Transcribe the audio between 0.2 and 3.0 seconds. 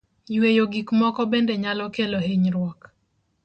Yueyo gik moko bende nyalo kelo hinyruok.